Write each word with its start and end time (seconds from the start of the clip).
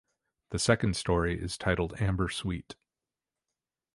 The 0.49 0.57
second 0.57 0.95
story 0.95 1.39
is 1.39 1.59
titled 1.59 1.93
Amber 1.99 2.27
Sweet. 2.27 2.75